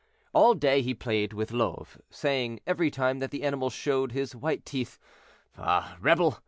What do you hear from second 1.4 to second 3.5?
Love, saying, every time that the